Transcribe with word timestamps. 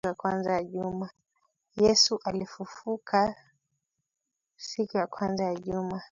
Yesu 1.77 2.19
alifufukaka 2.23 3.35
siku 4.55 4.97
ya 4.97 5.07
kwanza 5.07 5.43
ya 5.43 5.55
juma 5.55 5.99